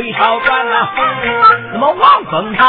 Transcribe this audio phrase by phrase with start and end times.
[0.00, 0.90] 水朝转呐、啊，
[1.74, 2.64] 那么望风他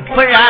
[0.00, 0.40] 不然